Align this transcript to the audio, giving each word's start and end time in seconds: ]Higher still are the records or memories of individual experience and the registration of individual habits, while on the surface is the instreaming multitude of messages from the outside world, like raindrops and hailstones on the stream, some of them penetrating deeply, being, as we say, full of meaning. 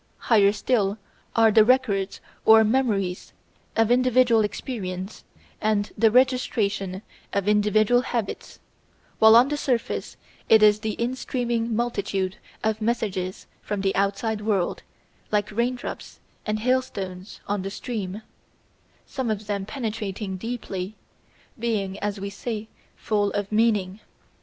]Higher 0.31 0.51
still 0.51 0.97
are 1.35 1.51
the 1.51 1.63
records 1.63 2.21
or 2.43 2.63
memories 2.63 3.33
of 3.75 3.91
individual 3.91 4.43
experience 4.43 5.23
and 5.61 5.91
the 5.95 6.09
registration 6.09 7.03
of 7.33 7.47
individual 7.47 8.01
habits, 8.01 8.57
while 9.19 9.35
on 9.35 9.49
the 9.49 9.57
surface 9.57 10.17
is 10.49 10.79
the 10.79 10.97
instreaming 10.97 11.75
multitude 11.75 12.37
of 12.63 12.81
messages 12.81 13.45
from 13.61 13.81
the 13.81 13.95
outside 13.95 14.41
world, 14.41 14.81
like 15.31 15.51
raindrops 15.51 16.19
and 16.47 16.61
hailstones 16.61 17.39
on 17.47 17.61
the 17.61 17.69
stream, 17.69 18.23
some 19.05 19.29
of 19.29 19.45
them 19.45 19.67
penetrating 19.67 20.35
deeply, 20.35 20.95
being, 21.59 21.99
as 21.99 22.19
we 22.19 22.31
say, 22.31 22.67
full 22.95 23.31
of 23.33 23.51
meaning. 23.51 23.99